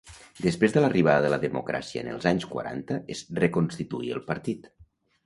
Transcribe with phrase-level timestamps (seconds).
[0.43, 4.67] Després de l'arribada de la democràcia en els anys quaranta es reconstituí el partit.